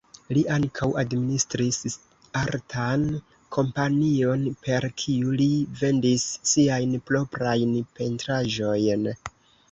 [0.35, 1.75] Li ankaŭ administris
[2.39, 3.03] artan
[3.57, 5.47] kompanion, per kiu li
[5.81, 9.07] vendis siajn proprajn pentraĵojn.